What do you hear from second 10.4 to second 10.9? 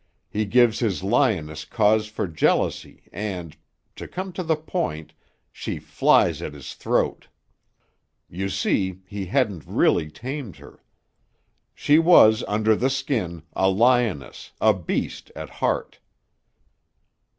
her.